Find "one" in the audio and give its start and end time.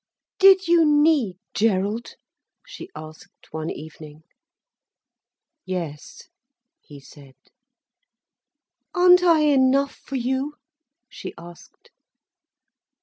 3.51-3.69